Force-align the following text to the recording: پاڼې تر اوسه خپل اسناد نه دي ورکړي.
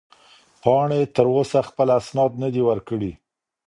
پاڼې 0.61 1.01
تر 1.15 1.25
اوسه 1.35 1.59
خپل 1.69 1.87
اسناد 1.99 2.31
نه 2.43 2.47
دي 2.53 2.61
ورکړي. 2.69 3.11